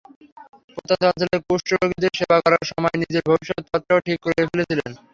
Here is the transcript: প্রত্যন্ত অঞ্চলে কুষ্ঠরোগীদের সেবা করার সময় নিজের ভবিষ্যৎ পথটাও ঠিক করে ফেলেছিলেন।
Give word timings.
প্রত্যন্ত 0.67 1.03
অঞ্চলে 1.09 1.37
কুষ্ঠরোগীদের 1.47 2.13
সেবা 2.19 2.37
করার 2.43 2.63
সময় 2.71 2.95
নিজের 3.01 3.23
ভবিষ্যৎ 3.27 3.63
পথটাও 3.65 4.05
ঠিক 4.07 4.17
করে 4.23 4.41
ফেলেছিলেন। 4.49 4.91